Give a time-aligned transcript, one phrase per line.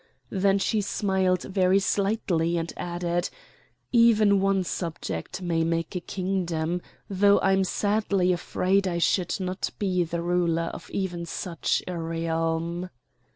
[0.31, 3.29] Then she smiled very slightly, and added:
[3.91, 10.03] "Even one subject may make a kingdom; though I'm sadly afraid I should not be
[10.03, 12.89] the ruler of even such a realm."